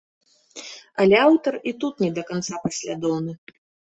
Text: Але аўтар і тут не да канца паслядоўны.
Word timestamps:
Але 1.03 1.15
аўтар 1.25 1.53
і 1.71 1.75
тут 1.83 2.01
не 2.03 2.09
да 2.15 2.23
канца 2.29 2.61
паслядоўны. 2.63 3.33